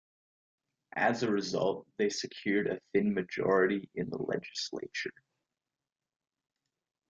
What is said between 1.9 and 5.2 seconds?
they secured a thin majority in the legislature.